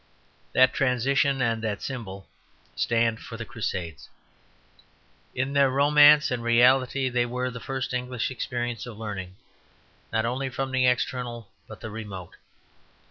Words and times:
That 0.53 0.73
transition 0.73 1.43
and 1.43 1.63
that 1.63 1.83
symbol 1.83 2.27
stand 2.75 3.19
for 3.19 3.37
the 3.37 3.45
Crusades. 3.45 4.09
In 5.35 5.53
their 5.53 5.69
romance 5.69 6.31
and 6.31 6.41
reality 6.43 7.07
they 7.07 7.27
were 7.27 7.51
the 7.51 7.59
first 7.59 7.93
English 7.93 8.31
experience 8.31 8.87
of 8.87 8.97
learning, 8.97 9.35
not 10.11 10.25
only 10.25 10.49
from 10.49 10.71
the 10.71 10.87
external, 10.87 11.51
but 11.67 11.81
the 11.81 11.91
remote. 11.91 12.35